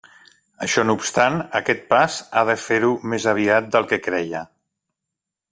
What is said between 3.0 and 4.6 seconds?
més aviat del que creia.